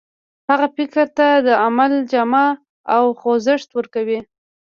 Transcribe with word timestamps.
هغه 0.49 0.67
فکر 0.77 1.05
ته 1.17 1.27
د 1.47 1.49
عمل 1.65 1.93
جامه 2.11 2.45
او 2.95 3.03
خوځښت 3.19 3.69
ورکوي. 3.73 4.19